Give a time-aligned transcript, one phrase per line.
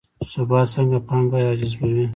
[0.31, 2.05] ثبات څنګه پانګه راجذبوي؟